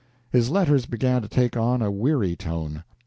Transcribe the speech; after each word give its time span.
His 0.31 0.49
letters 0.49 0.87
began 0.87 1.21
to 1.21 1.27
take 1.27 1.55
on 1.55 1.83
a 1.83 1.91
weary 1.91 2.35
tone. 2.35 2.83